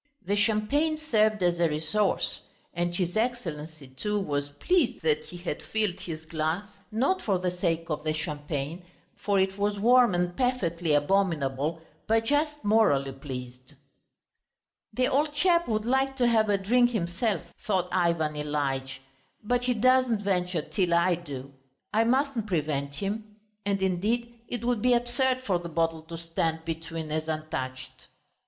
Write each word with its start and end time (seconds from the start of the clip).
The 0.25 0.35
champagne 0.35 0.97
served 0.97 1.43
as 1.43 1.59
a 1.59 1.69
resource, 1.69 2.41
and 2.73 2.95
his 2.95 3.15
Excellency, 3.15 3.87
too, 3.87 4.17
was 4.19 4.49
pleased 4.49 5.03
that 5.03 5.25
he 5.25 5.37
had 5.37 5.61
filled 5.61 5.99
his 5.99 6.25
glass 6.25 6.65
not 6.91 7.21
for 7.21 7.37
the 7.37 7.51
sake 7.51 7.87
of 7.91 8.03
the 8.03 8.11
champagne, 8.11 8.83
for 9.15 9.39
it 9.39 9.59
was 9.59 9.79
warm 9.79 10.15
and 10.15 10.35
perfectly 10.35 10.93
abominable, 10.95 11.83
but 12.07 12.25
just 12.25 12.63
morally 12.63 13.11
pleased. 13.11 13.75
"The 14.91 15.07
old 15.07 15.35
chap 15.35 15.67
would 15.67 15.85
like 15.85 16.15
to 16.17 16.25
have 16.25 16.49
a 16.49 16.57
drink 16.57 16.89
himself," 16.89 17.53
thought 17.63 17.87
Ivan 17.91 18.33
Ilyitch, 18.35 19.01
"but 19.43 19.65
he 19.65 19.75
doesn't 19.75 20.23
venture 20.23 20.63
till 20.63 20.95
I 20.95 21.13
do. 21.13 21.53
I 21.93 22.05
mustn't 22.05 22.47
prevent 22.47 22.95
him. 22.95 23.35
And 23.67 23.83
indeed 23.83 24.33
it 24.47 24.65
would 24.65 24.81
be 24.81 24.95
absurd 24.95 25.43
for 25.43 25.59
the 25.59 25.69
bottle 25.69 26.01
to 26.01 26.17
stand 26.17 26.65
between 26.65 27.11
as 27.11 27.27
untouched." 27.27 28.07